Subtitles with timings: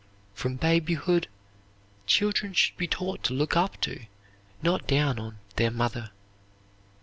[0.33, 1.27] From babyhood
[2.07, 4.07] children should be taught to look up to,
[4.63, 6.09] not down on their mother.